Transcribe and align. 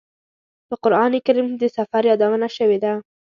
په 0.67 0.75
قران 0.83 1.11
کریم 1.25 1.47
کې 1.51 1.57
د 1.61 1.65
سفر 1.77 2.01
یادونه 2.11 2.47
شوې 2.57 2.77
ده. 2.83 2.93